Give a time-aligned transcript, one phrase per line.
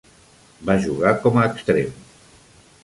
[0.69, 1.95] Va jugar com a extrem.